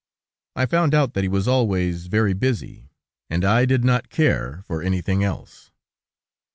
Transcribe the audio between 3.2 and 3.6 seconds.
and